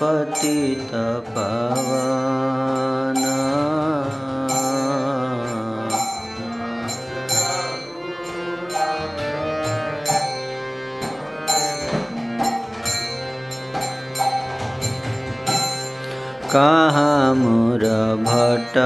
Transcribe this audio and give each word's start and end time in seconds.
पतित 0.00 0.92
कहाँ 16.52 17.34
मोर 17.34 17.82
भट्ट 18.26 18.76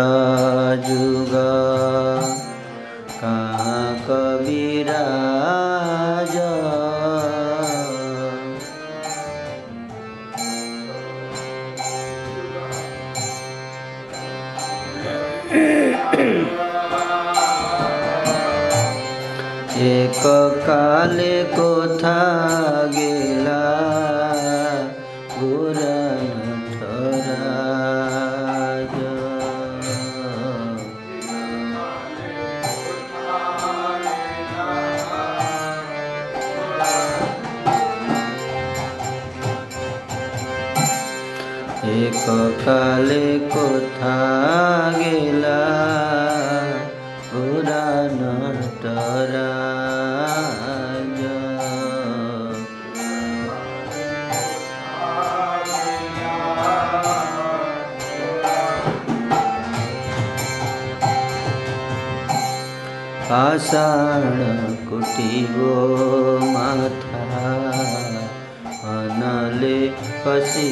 जुग 0.86 1.30
कहाँ 3.20 3.86
कविराज। 4.00 5.14
एक 19.84 20.22
काले 20.66 21.36
कोथा 21.54 22.20
गेला। 22.94 23.73
সকালে 42.02 43.38
কোথা 43.50 44.18
গেলা? 44.98 45.62
উড়ান 47.34 48.18
তরা 48.82 49.54
আষাঢ় 63.34 64.42
কুটিব 64.90 65.54
মাথা 66.54 67.24
অনলে 68.88 69.90
পশি 70.24 70.70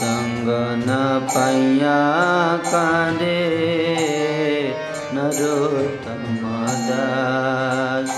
सङ्ग 0.00 0.46
न 0.88 0.90
पाइया 1.32 1.96
काँदे 2.66 3.40
नरोत्तम 5.14 6.40
दास 6.88 8.16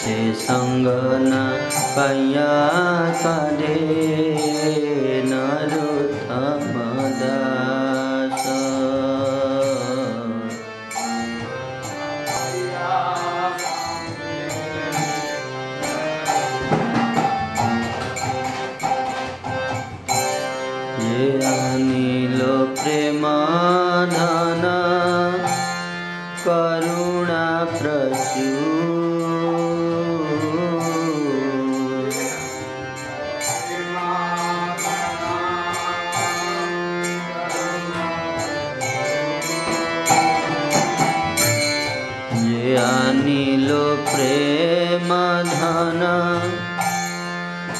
से 0.00 0.18
सङ्ग 0.42 0.86
न 1.22 1.46
पाइया 1.96 2.50
काँदे 3.22 4.87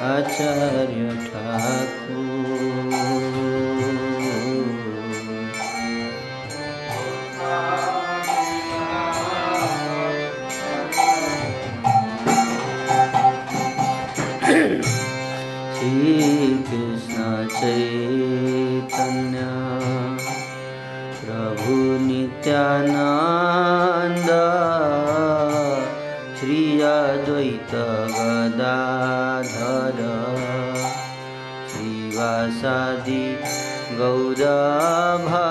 आचार्य 0.00 1.16
ठाक 1.26 1.89
नित्यानन्द। 22.40 24.28
श्रीयाधर 26.40 27.36
श्री 31.70 32.16
वा 32.16 32.32
सादि 32.48 33.40
गौरभा। 33.92 35.49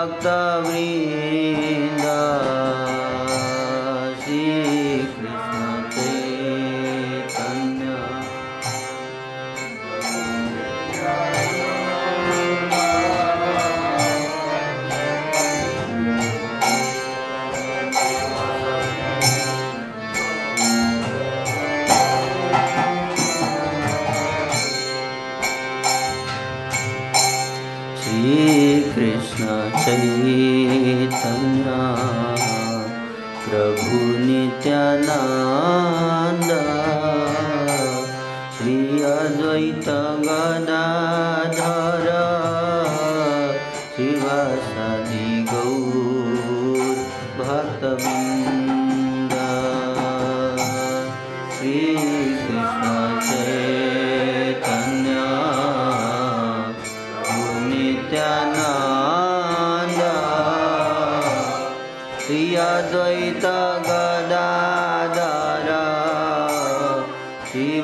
धर 40.25 42.28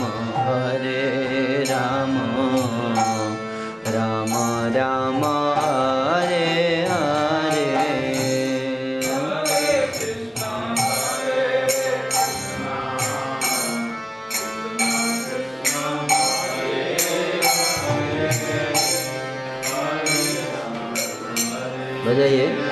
वजह 22.11 22.27
ये 22.27 22.70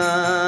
না 0.00 0.39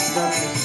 It's 0.00 0.14
nothing. 0.14 0.57